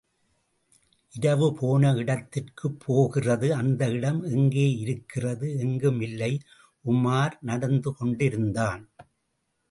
[1.13, 3.49] இரவு போன இடத்திற்குப்போகிறது.
[3.49, 5.57] அந்த இடம் எங்கே இருக்கிறது.
[5.57, 6.39] எங்கும் இல்லை.
[6.85, 8.85] உமார் நடந்துகொண்டிருந்தான்.